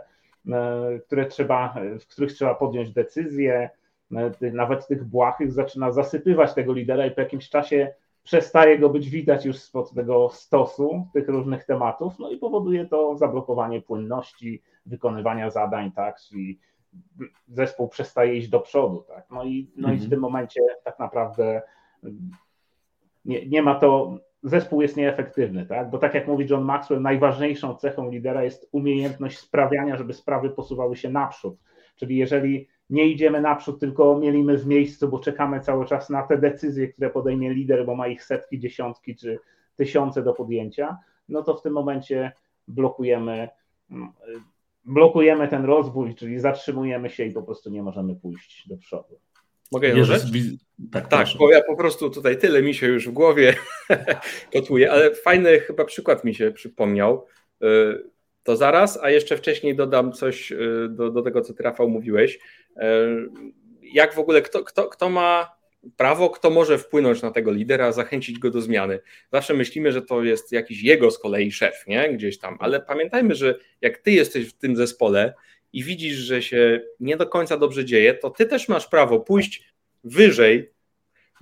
[0.52, 3.70] e, które trzeba, w których trzeba podjąć decyzje,
[4.12, 9.10] e, nawet tych błahych, zaczyna zasypywać tego lidera i po jakimś czasie przestaje go być
[9.10, 15.50] widać już spod tego stosu tych różnych tematów, no i powoduje to zablokowanie płynności wykonywania
[15.50, 16.60] zadań, tak, czyli
[17.48, 20.10] zespół przestaje iść do przodu, tak, no i, no i w mhm.
[20.10, 21.62] tym momencie tak naprawdę
[23.26, 25.90] nie, nie ma to zespół jest nieefektywny, tak?
[25.90, 30.96] Bo tak jak mówi John Maxwell, najważniejszą cechą lidera jest umiejętność sprawiania, żeby sprawy posuwały
[30.96, 31.56] się naprzód.
[31.96, 36.38] Czyli jeżeli nie idziemy naprzód, tylko mielimy w miejscu, bo czekamy cały czas na te
[36.38, 39.40] decyzje, które podejmie lider, bo ma ich setki, dziesiątki czy
[39.76, 40.98] tysiące do podjęcia,
[41.30, 42.32] no to w tym momencie
[42.68, 43.50] blokujemy,
[43.92, 44.10] mm,
[44.86, 49.20] blokujemy ten rozwój, czyli zatrzymujemy się i po prostu nie możemy pójść do przodu.
[49.72, 50.24] Mogę jedną rzecz?
[50.92, 53.56] Tak, tak bo ja po prostu tutaj tyle mi się już w głowie
[54.54, 57.26] kotuje, ale fajny chyba przykład mi się przypomniał.
[57.64, 57.68] Y,
[58.44, 62.40] to zaraz, a jeszcze wcześniej dodam coś y, do, do tego, co ty Rafał mówiłeś.
[62.78, 62.82] Y,
[63.82, 65.62] jak w ogóle, kto, kto, kto ma
[65.98, 69.00] prawo, kto może wpłynąć na tego lidera, zachęcić go do zmiany.
[69.32, 72.14] Zawsze myślimy, że to jest jakiś jego z kolei szef, nie?
[72.14, 75.34] Gdzieś tam, ale pamiętajmy, że jak ty jesteś w tym zespole
[75.74, 79.64] i widzisz, że się nie do końca dobrze dzieje, to ty też masz prawo pójść
[80.04, 80.72] wyżej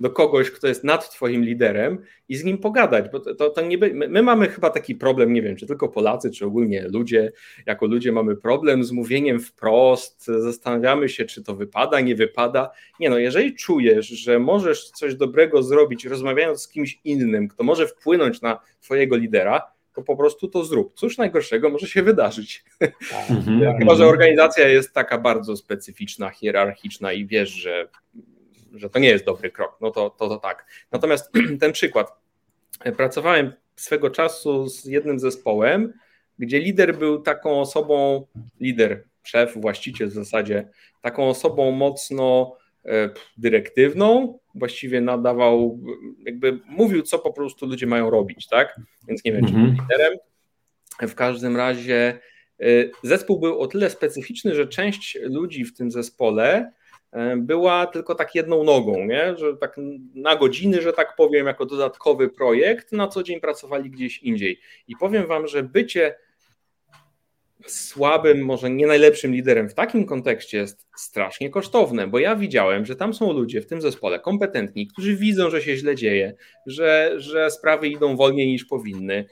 [0.00, 3.78] do kogoś, kto jest nad twoim liderem i z nim pogadać, bo to, to nie,
[3.78, 7.32] my, my, mamy chyba taki problem, nie wiem, czy tylko Polacy, czy ogólnie ludzie,
[7.66, 12.70] jako ludzie mamy problem z mówieniem wprost, zastanawiamy się, czy to wypada, nie wypada.
[13.00, 17.86] Nie no, jeżeli czujesz, że możesz coś dobrego zrobić, rozmawiając z kimś innym, kto może
[17.86, 19.62] wpłynąć na twojego lidera,
[19.94, 20.94] to po prostu to zrób.
[20.94, 22.64] Cóż najgorszego może się wydarzyć.
[23.30, 23.78] Mhm.
[23.78, 27.88] Chyba, że organizacja jest taka bardzo specyficzna, hierarchiczna i wiesz, że
[28.74, 30.66] że to nie jest dobry krok, no to, to, to tak.
[30.92, 32.20] Natomiast ten przykład.
[32.96, 35.92] Pracowałem swego czasu z jednym zespołem,
[36.38, 38.26] gdzie lider był taką osobą,
[38.60, 40.68] lider, szef, właściciel w zasadzie,
[41.00, 45.80] taką osobą mocno e, dyrektywną, właściwie nadawał,
[46.24, 48.80] jakby mówił, co po prostu ludzie mają robić, tak?
[49.08, 49.78] Więc nie wiem, czy był mhm.
[49.80, 50.18] liderem.
[51.08, 52.18] W każdym razie
[52.60, 52.64] e,
[53.02, 56.72] zespół był o tyle specyficzny, że część ludzi w tym zespole
[57.36, 59.36] była tylko tak jedną nogą, nie?
[59.36, 59.76] że tak
[60.14, 64.60] na godziny, że tak powiem, jako dodatkowy projekt, na co dzień pracowali gdzieś indziej.
[64.88, 66.14] I powiem Wam, że bycie
[67.66, 72.96] słabym, może nie najlepszym liderem w takim kontekście jest strasznie kosztowne, bo ja widziałem, że
[72.96, 76.34] tam są ludzie w tym zespole kompetentni, którzy widzą, że się źle dzieje,
[76.66, 79.24] że, że sprawy idą wolniej niż powinny,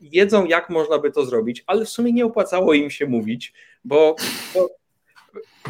[0.00, 3.52] wiedzą, jak można by to zrobić, ale w sumie nie opłacało im się mówić,
[3.84, 4.16] bo,
[4.54, 4.68] bo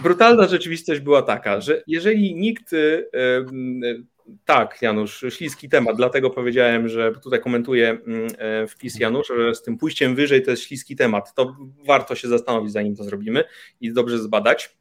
[0.03, 2.71] brutalna rzeczywistość była taka, że jeżeli nikt.
[4.45, 9.63] Tak, Janusz, śliski temat, dlatego powiedziałem, że tutaj komentuję mm, e, wpis Janusza, że z
[9.63, 11.35] tym pójściem wyżej to jest śliski temat.
[11.35, 13.45] To warto się zastanowić, zanim to zrobimy
[13.81, 14.77] i dobrze zbadać.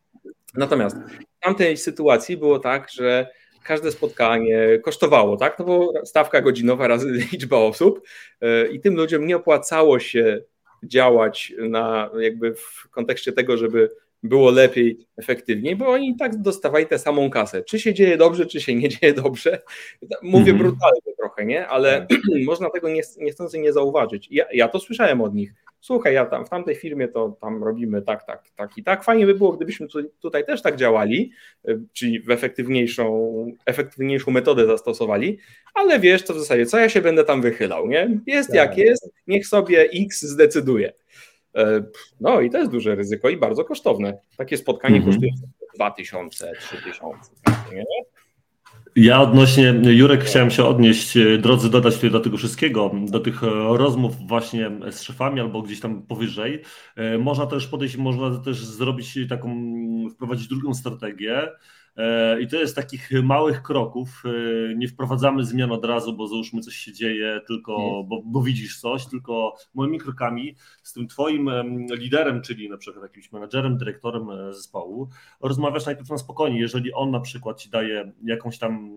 [0.53, 0.97] Natomiast
[1.39, 3.27] w tamtej sytuacji było tak, że
[3.63, 5.59] każde spotkanie kosztowało, tak?
[5.59, 8.07] No bo stawka godzinowa razy liczba osób
[8.41, 10.41] e, i tym ludziom nie opłacało się
[10.83, 13.89] działać na jakby w kontekście tego, żeby
[14.23, 17.63] było lepiej, efektywniej, bo oni i tak dostawali tę samą kasę.
[17.63, 19.61] Czy się dzieje dobrze, czy się nie dzieje dobrze.
[20.21, 20.63] Mówię mm -hmm.
[20.63, 21.67] brutalnie trochę, nie?
[21.67, 22.19] Ale tak.
[22.45, 24.27] można tego nie, niechcący nie zauważyć.
[24.31, 25.53] Ja, ja to słyszałem od nich.
[25.79, 29.03] Słuchaj, ja tam w tamtej firmie to tam robimy tak, tak, tak i tak.
[29.03, 29.87] Fajnie by było, gdybyśmy
[30.19, 31.31] tutaj też tak działali,
[31.69, 33.33] y, czyli w efektywniejszą,
[33.65, 35.37] efektywniejszą metodę zastosowali,
[35.73, 38.19] ale wiesz, co w zasadzie, co ja się będę tam wychylał, nie?
[38.27, 38.55] Jest tak.
[38.55, 40.93] jak jest, niech sobie X zdecyduje.
[41.55, 41.83] E,
[42.21, 44.17] no i to jest duże ryzyko i bardzo kosztowne.
[44.37, 45.05] Takie spotkanie -hmm.
[45.05, 45.31] kosztuje
[45.75, 47.01] 2000, 3000.
[47.73, 47.83] Nie?
[48.95, 53.43] Ja odnośnie, Jurek, chciałem się odnieść, e, drodzy, dodać tutaj do tego wszystkiego, do tych
[53.43, 56.61] e, rozmów właśnie z szefami albo gdzieś tam powyżej.
[57.19, 59.55] Można też podejść, można też zrobić taką,
[60.09, 61.49] wprowadzić drugą strategię,
[62.41, 64.23] I to jest takich małych kroków.
[64.25, 68.79] E, nie wprowadzamy zmian od razu, bo załóżmy coś się dzieje, tylko bo, bo widzisz
[68.79, 71.49] coś, tylko małymi krokami z tym twoim
[71.91, 75.09] liderem, czyli na przykład jakimś menadżerem, dyrektorem e, zespołu,
[75.41, 76.59] rozmawiasz najpierw na spokojnie.
[76.59, 78.89] Jeżeli on na przykład ci daje jakąś tam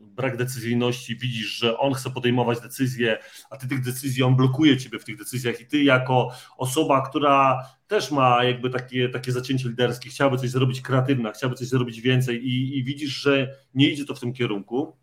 [0.00, 3.18] brak decyzyjności, widzisz, że on chce podejmować decyzje,
[3.50, 7.66] a ty tych decyzji, on blokuje ciebie w tych decyzjach i ty jako osoba, która
[7.86, 12.46] też ma jakby takie, takie zacięcie liderskie, chciałaby coś zrobić kreatywna, chciałaby coś zrobić więcej
[12.46, 14.96] i, i widzisz, że nie idzie to w tym kierunku,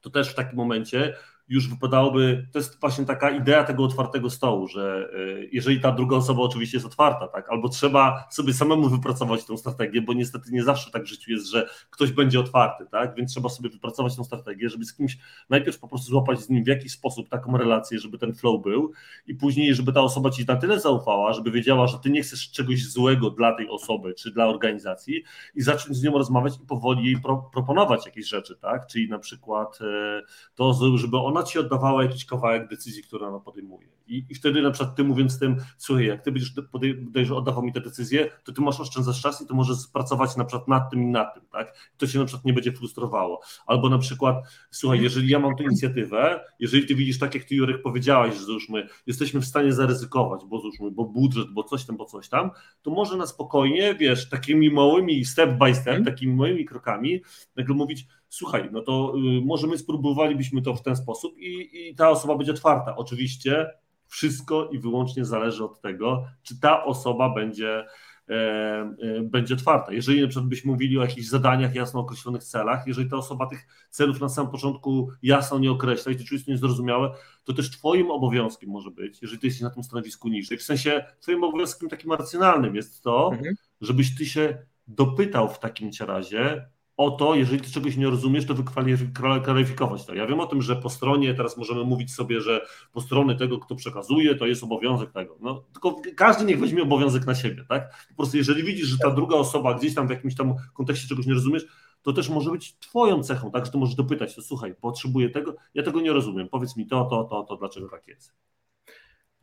[0.00, 1.14] to też w takim momencie
[1.50, 6.16] już wypadałoby, to jest właśnie taka idea tego otwartego stołu, że y, jeżeli ta druga
[6.16, 10.62] osoba oczywiście jest otwarta, tak, albo trzeba sobie samemu wypracować tę strategię, bo niestety nie
[10.62, 14.24] zawsze tak w życiu jest, że ktoś będzie otwarty, tak, więc trzeba sobie wypracować tę
[14.24, 17.98] strategię, żeby z kimś najpierw po prostu złapać z nim w jakiś sposób taką relację,
[17.98, 18.92] żeby ten flow był
[19.26, 22.50] i później, żeby ta osoba ci na tyle zaufała, żeby wiedziała, że ty nie chcesz
[22.50, 25.22] czegoś złego dla tej osoby, czy dla organizacji
[25.54, 29.18] i zacząć z nią rozmawiać i powoli jej pro, proponować jakieś rzeczy, tak, czyli na
[29.18, 30.22] przykład e,
[30.54, 33.88] to, żeby ona ona ci oddawała jakiś kawałek decyzji, które ona podejmuje.
[34.06, 36.52] I, I wtedy na przykład ty mówiąc tym, słuchaj, jak ty będziesz,
[36.96, 40.44] będziesz oddawał mi te decyzje, to ty masz oszczędzać czas i to możesz pracować na
[40.44, 41.92] przykład nad tym i nad tym, tak?
[41.96, 43.40] To się na przykład nie będzie frustrowało.
[43.66, 44.36] Albo na przykład,
[44.70, 48.44] słuchaj, jeżeli ja mam tę inicjatywę, jeżeli ty widzisz, tak jak ty Jurek powiedziałaś, że
[48.44, 52.50] załóżmy, jesteśmy w stanie zaryzykować, bo załóżmy, bo budżet, bo coś tam, bo coś tam,
[52.82, 56.04] to może na spokojnie, wiesz, takimi małymi step by step, mm.
[56.04, 57.22] takimi małymi krokami,
[57.56, 61.94] nagle mówić, słuchaj, no to y, może my spróbowalibyśmy to w ten sposób i, i
[61.94, 62.96] ta osoba będzie otwarta.
[62.96, 63.66] Oczywiście
[64.06, 67.86] wszystko i wyłącznie zależy od tego, czy ta osoba będzie,
[68.28, 69.92] e, e, będzie otwarta.
[69.92, 73.66] Jeżeli na przykład byśmy mówili o jakichś zadaniach jasno określonych celach, jeżeli ta osoba tych
[73.90, 77.10] celów na samym początku jasno nie określa i to jest niezrozumiałe,
[77.44, 81.04] to też twoim obowiązkiem może być, jeżeli ty jesteś na tym stanowisku niżej, w sensie
[81.20, 83.54] twoim obowiązkiem takim racjonalnym jest to, mhm.
[83.80, 86.66] żebyś ty się dopytał w takim razie,
[87.00, 90.14] o to, jeżeli ty czegoś nie rozumiesz, to wykwalifikować to.
[90.14, 93.58] Ja wiem o tym, że po stronie teraz możemy mówić sobie, że po stronie tego,
[93.58, 95.36] kto przekazuje, to jest obowiązek tego.
[95.40, 98.06] No, tylko każdy niech weźmie obowiązek na siebie, tak?
[98.08, 101.26] Po prostu jeżeli widzisz, że ta druga osoba gdzieś tam w jakimś tam kontekście czegoś
[101.26, 101.66] nie rozumiesz,
[102.02, 103.66] to też może być twoją cechą, tak?
[103.66, 107.04] Że ty możesz dopytać, to słuchaj, potrzebuję tego, ja tego nie rozumiem, powiedz mi to,
[107.04, 108.32] to, to, to, dlaczego tak jest.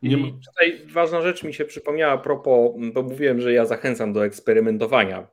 [0.02, 4.24] I tutaj ważna rzecz mi się przypomniała a propos, bo mówiłem, że ja zachęcam do
[4.24, 5.26] eksperymentowania,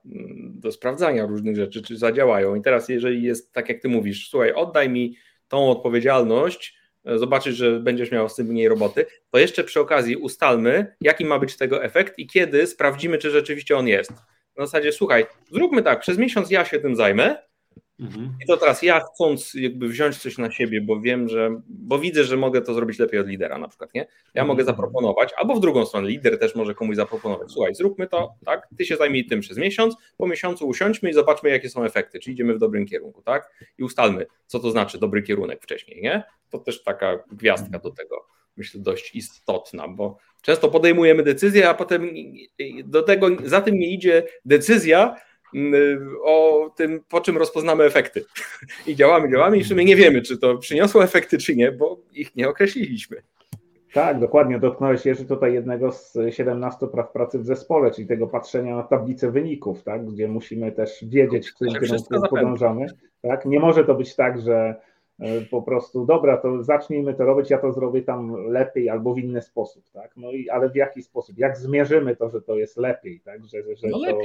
[0.46, 2.56] do sprawdzania różnych rzeczy, czy zadziałają.
[2.56, 5.16] I teraz, jeżeli jest tak, jak ty mówisz, słuchaj, oddaj mi
[5.48, 6.78] tą odpowiedzialność,
[7.16, 11.40] zobaczysz, że będziesz miał z tym mniej roboty, to jeszcze przy okazji ustalmy, jaki ma
[11.40, 14.12] być tego efekt i kiedy sprawdzimy, czy rzeczywiście on jest.
[14.58, 17.36] Na zasadzie, słuchaj, zróbmy tak, przez miesiąc ja się tym zajmę,
[18.00, 18.38] Mhm.
[18.44, 22.24] I to teraz ja chcąc jakby wziąć coś na siebie, bo wiem, że, bo widzę,
[22.24, 24.02] że mogę to zrobić lepiej od lidera na przykład, nie?
[24.02, 24.48] Ja mhm.
[24.48, 28.68] mogę zaproponować, albo w drugą stronę, lider też może komuś zaproponować, słuchaj, zróbmy to, tak,
[28.78, 32.32] ty się zajmij tym przez miesiąc, po miesiącu usiądźmy i zobaczmy, jakie są efekty, czy
[32.32, 33.52] idziemy w dobrym kierunku, tak?
[33.78, 36.24] I ustalmy, co to znaczy dobry kierunek wcześniej, nie?
[36.50, 38.28] To też taka gwiazdka do tego,
[38.58, 42.14] myślę, dość istotna, bo często podejmujemy decyzję, a potem
[42.84, 45.16] do tego, za tym nie idzie decyzja,
[46.24, 48.26] o tym, po czym rozpoznamy efekty.
[48.88, 52.00] I działamy, działamy i w sumie nie wiemy, czy to przyniosło efekty, czy nie, bo
[52.14, 53.22] ich nie określiliśmy.
[53.96, 54.60] Tak, dokładnie.
[54.60, 59.32] Dotknąłeś jeszcze tutaj jednego z 17 praw pracy w zespole, czyli tego patrzenia na tablicę
[59.32, 62.86] wyników, tak, gdzie musimy też wiedzieć, w którym kierunku podążamy.
[63.22, 63.46] Tak?
[63.46, 64.76] Nie może to być tak, że
[65.20, 69.20] e, po prostu dobra, to zacznijmy to robić, ja to zrobię tam lepiej albo w
[69.20, 70.12] inny sposób, tak?
[70.18, 71.38] No i ale w jaki sposób?
[71.38, 73.46] Jak zmierzymy to, że to jest lepiej, tak?
[73.46, 74.20] Że, że no to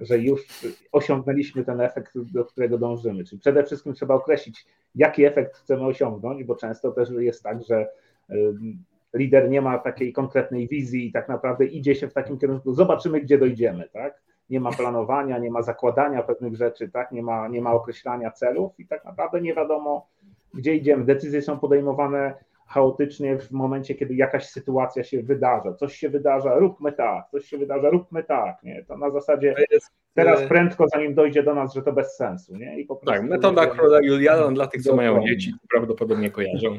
[0.00, 0.46] że już
[0.92, 3.24] osiągnęliśmy ten efekt, do którego dążymy.
[3.24, 7.88] Czyli przede wszystkim trzeba określić, jaki efekt chcemy osiągnąć, bo często też jest tak, że
[9.14, 13.20] lider nie ma takiej konkretnej wizji i tak naprawdę idzie się w takim kierunku, zobaczymy,
[13.20, 14.20] gdzie dojdziemy, tak?
[14.50, 17.12] Nie ma planowania, nie ma zakładania pewnych rzeczy, tak?
[17.12, 20.06] Nie ma, nie ma określania celów i tak naprawdę nie wiadomo,
[20.54, 21.04] gdzie idziemy.
[21.04, 22.34] Decyzje są podejmowane
[22.70, 25.74] chaotycznie w momencie, kiedy jakaś sytuacja się wydarza.
[25.74, 28.62] Coś się wydarza, róbmy tak, coś się wydarza, róbmy tak.
[28.62, 28.84] Nie?
[28.88, 29.54] To na zasadzie
[30.14, 32.56] teraz e, prędko, zanim dojdzie do nas, że to bez sensu.
[32.56, 32.80] Nie?
[32.80, 36.68] I po tak, metoda króla Juliana dla tych, co mają dzieci, prawdopodobnie kojarzą.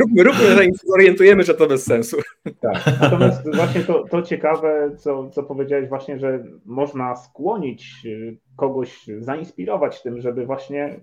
[0.00, 2.16] róbmy, róbmy, zanim zorientujemy, że to bez sensu.
[2.60, 9.06] Tak, natomiast właśnie to, to ciekawe, co, co powiedziałeś właśnie, że można skłonić y, kogoś,
[9.18, 11.00] zainspirować tym, żeby właśnie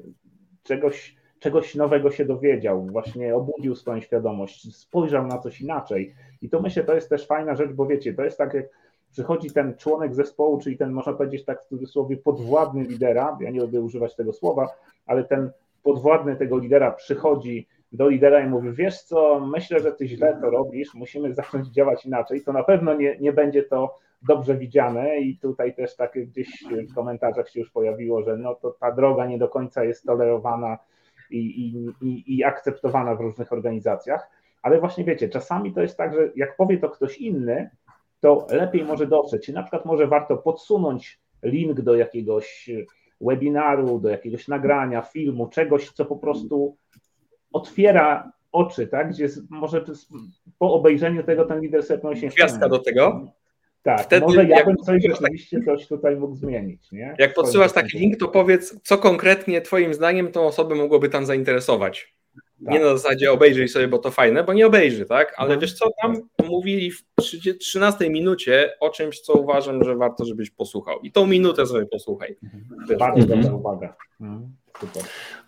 [0.63, 6.13] czegoś czegoś nowego się dowiedział, właśnie obudził swoją świadomość, spojrzał na coś inaczej.
[6.41, 8.65] I to myślę, to jest też fajna rzecz, bo wiecie, to jest tak jak
[9.12, 13.60] przychodzi ten członek zespołu, czyli ten, można powiedzieć tak w cudzysłowie, podwładny lidera, ja nie
[13.60, 14.67] lubię używać tego słowa,
[15.06, 15.51] ale ten
[15.84, 20.49] podwładny tego lidera przychodzi do lidera i mówi, wiesz co, myślę, że ty źle to
[20.49, 25.38] robisz, musimy zacząć działać inaczej, to na pewno nie, nie będzie to dobrze widziane i
[25.38, 29.38] tutaj też tak gdzieś w komentarzach się już pojawiło, że no to ta droga nie
[29.38, 30.77] do końca jest tolerowana
[31.38, 34.30] i, i, i akceptowana w różnych organizacjach,
[34.62, 37.69] ale właśnie wiecie, czasami to jest tak, że jak powie to ktoś inny,
[38.19, 39.46] to lepiej może dotrzeć.
[39.46, 42.69] Czy na przykład może warto podsunąć link do jakiegoś
[43.22, 46.78] webinaru, do jakiegoś nagrania, filmu, czegoś, co po prostu
[47.54, 49.10] otwiera oczy, tak?
[49.10, 49.84] Gdzie może
[50.60, 52.28] po obejrzeniu tego ten lider sobie się.
[52.28, 53.28] Gwiazdka do tego?
[53.84, 56.91] Tak, Wtedy, może ja bym coś rzeczywiście taki, coś tutaj mógł zmienić.
[56.91, 57.15] Nie?
[57.19, 62.12] Jak podsyłasz taki link, to powiedz, co konkretnie Twoim zdaniem tą osobę mogłoby tam zainteresować.
[62.65, 62.73] Tak.
[62.73, 65.34] Nie na zasadzie obejrzyj sobie, bo to fajne, bo nie obejrzy, tak?
[65.38, 65.60] Ale mhm.
[65.60, 66.15] wiesz co, tam
[66.47, 67.04] mówili w
[67.60, 70.99] 13 minucie o czymś, co uważam, że warto, żebyś posłuchał.
[70.99, 72.36] I tą minutę sobie posłuchaj.
[72.43, 72.97] Mhm.
[72.99, 73.41] Bardzo mhm.
[73.41, 73.95] dobra uwaga.
[74.21, 74.54] Mhm.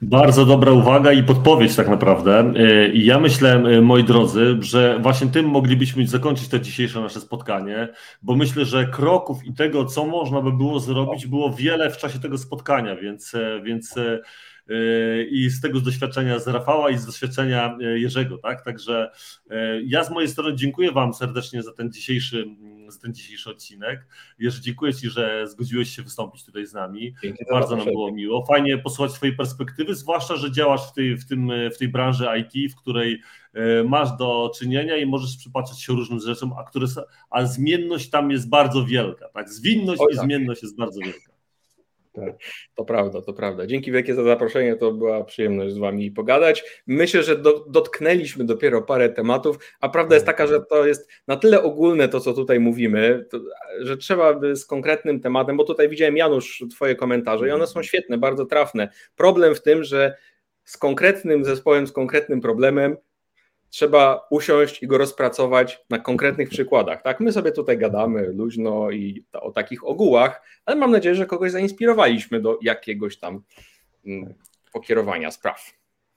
[0.01, 2.53] Bardzo dobra uwaga i podpowiedź tak naprawdę.
[2.93, 7.87] I ja myślę, moi drodzy, że właśnie tym moglibyśmy zakończyć to dzisiejsze nasze spotkanie,
[8.21, 12.19] bo myślę, że kroków i tego, co można by było zrobić, było wiele w czasie
[12.19, 13.33] tego spotkania, więc,
[13.63, 13.95] więc
[15.31, 18.65] i z tego z doświadczenia z Rafała i z doświadczenia Jerzego, tak?
[18.65, 19.11] Także
[19.85, 22.45] ja z mojej strony dziękuję Wam serdecznie za ten dzisiejszy,
[22.87, 24.07] za ten dzisiejszy odcinek.
[24.39, 27.13] Jerzy, dziękuję Ci, że zgodziłeś się wystąpić tutaj z nami.
[27.23, 28.45] Dzięki Bardzo nam było miło.
[28.45, 32.73] Fajnie posłuchać swojej perspektywy, zwłaszcza, że działasz w tej, w tym, w tej branży IT,
[32.73, 33.21] w której
[33.85, 36.87] masz do czynienia i możesz przypatrzeć się różnym rzeczom, a, które,
[37.29, 39.29] a zmienność tam jest bardzo wielka.
[39.29, 39.49] Tak?
[39.49, 40.25] Zwinność i tak.
[40.25, 41.34] zmienność jest bardzo wielka.
[42.15, 42.35] Tak.
[42.75, 43.67] To prawda, to prawda.
[43.67, 46.63] Dzięki wielkie za zaproszenie, to była przyjemność z Wami pogadać.
[46.87, 51.35] Myślę, że do, dotknęliśmy dopiero parę tematów, a prawda jest taka, że to jest na
[51.35, 53.39] tyle ogólne to, co tutaj mówimy, to,
[53.79, 57.83] że trzeba by z konkretnym tematem, bo tutaj widziałem Janusz Twoje komentarze i one są
[57.83, 58.89] świetne, bardzo trafne.
[59.15, 60.15] Problem w tym, że
[60.63, 62.97] z konkretnym zespołem, z konkretnym problemem
[63.69, 67.01] trzeba usiąść i go rozpracować na konkretnych przykładach.
[67.01, 71.51] Tak, my sobie tutaj gadamy luźno i o takich ogółach, ale mam nadzieję, że kogoś
[71.51, 73.41] zainspirowaliśmy do jakiegoś tam
[74.05, 74.33] mm,
[74.73, 75.73] pokierowania spraw.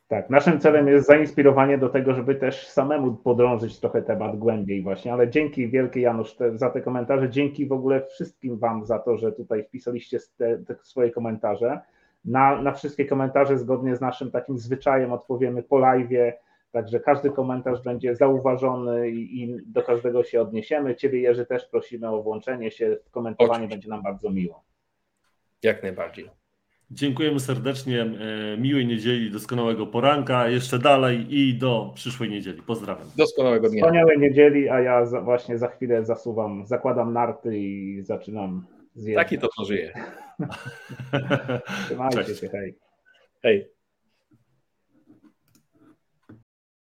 [0.09, 5.13] Tak, naszym celem jest zainspirowanie do tego, żeby też samemu podrążyć trochę temat głębiej właśnie,
[5.13, 9.17] ale dzięki wielkie Janusz te, za te komentarze, dzięki w ogóle wszystkim Wam za to,
[9.17, 11.81] że tutaj wpisaliście te, te swoje komentarze.
[12.25, 16.33] Na, na wszystkie komentarze zgodnie z naszym takim zwyczajem odpowiemy po live'ie,
[16.73, 20.97] Także każdy komentarz będzie zauważony i, i, do każdego się odniesiemy.
[20.97, 23.77] Ciebie, Jerzy, też prosimy o włączenie się w komentowanie, Oczywiście.
[23.77, 24.65] będzie nam bardzo miło.
[25.63, 26.31] Jak najbardziej.
[26.91, 28.03] Dziękujemy serdecznie.
[28.03, 30.49] E, miłej niedzieli, doskonałego poranka.
[30.49, 32.63] Jeszcze dalej i do przyszłej niedzieli.
[32.63, 33.07] Pozdrawiam.
[33.17, 33.83] Doskonałego dnia.
[33.83, 39.25] Wspaniałej niedzieli, a ja za, właśnie za chwilę zasuwam, zakładam narty i zaczynam zjeżdżać.
[39.25, 39.93] Taki to żyje.
[41.85, 42.41] Trzymajcie Cześć.
[42.41, 42.75] się, hej.
[43.43, 43.78] Hej.